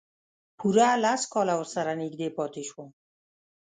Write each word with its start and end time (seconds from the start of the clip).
پوره 0.57 0.89
لس 1.03 1.21
کاله 1.33 1.53
ورسره 1.57 1.91
نږدې 2.01 2.27
پاتې 2.37 2.63
شوم. 2.69 2.89